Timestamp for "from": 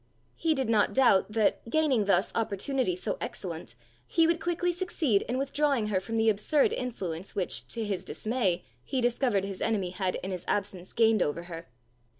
5.99-6.17